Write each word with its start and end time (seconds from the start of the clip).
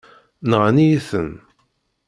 Nɣan-iyi-ten. 0.49 1.31